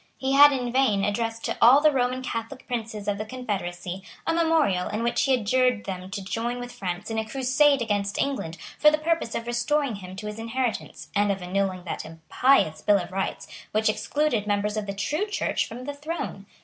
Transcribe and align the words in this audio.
He 0.17 0.31
had 0.31 0.51
in 0.51 0.71
vain 0.71 1.03
addressed 1.05 1.45
to 1.45 1.55
all 1.61 1.79
the 1.79 1.91
Roman 1.91 2.23
Catholic 2.23 2.65
princes 2.67 3.07
of 3.07 3.19
the 3.19 3.23
Confederacy 3.23 4.01
a 4.25 4.33
memorial 4.33 4.87
in 4.89 5.03
which 5.03 5.21
he 5.21 5.35
adjured 5.35 5.83
them 5.83 6.09
to 6.09 6.23
join 6.23 6.59
with 6.59 6.71
France 6.71 7.11
in 7.11 7.19
a 7.19 7.25
crusade 7.29 7.83
against 7.83 8.17
England 8.17 8.57
for 8.79 8.89
the 8.89 8.97
purpose 8.97 9.35
of 9.35 9.45
restoring 9.45 9.97
him 9.97 10.15
to 10.15 10.25
his 10.25 10.39
inheritance, 10.39 11.09
and 11.15 11.31
of 11.31 11.43
annulling 11.43 11.83
that 11.83 12.03
impious 12.03 12.81
Bill 12.81 12.97
of 12.97 13.11
Rights 13.11 13.47
which 13.73 13.89
excluded 13.89 14.47
members 14.47 14.75
of 14.75 14.87
the 14.87 14.95
true 14.95 15.27
Church 15.27 15.67
from 15.67 15.83
the 15.83 15.93
throne. 15.93 16.47